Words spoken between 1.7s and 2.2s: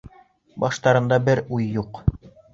юҡ!